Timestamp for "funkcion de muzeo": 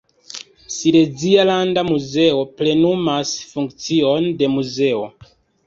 3.53-5.09